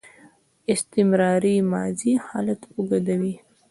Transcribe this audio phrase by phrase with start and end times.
[0.73, 3.33] استمراري ماضي حالت اوږدوي.